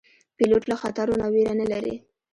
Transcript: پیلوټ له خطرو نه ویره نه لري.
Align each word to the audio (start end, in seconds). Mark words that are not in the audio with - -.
پیلوټ 0.37 0.63
له 0.71 0.75
خطرو 0.81 1.13
نه 1.21 1.27
ویره 1.33 1.53
نه 1.61 1.65
لري. 1.71 1.95